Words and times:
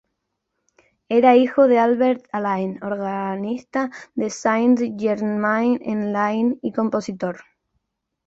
Era 1.09 1.35
hijo 1.35 1.67
de 1.67 1.77
Albert 1.77 2.25
Alain, 2.31 2.79
organista 2.83 3.91
de 4.15 4.31
Saint-Germain-en-Laye 4.31 6.57
y 6.63 6.73
compositor. 6.73 7.41